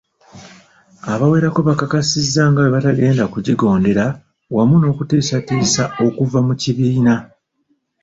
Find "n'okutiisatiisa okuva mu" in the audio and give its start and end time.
4.79-6.53